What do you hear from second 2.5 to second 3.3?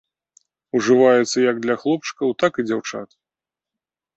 і дзяўчат.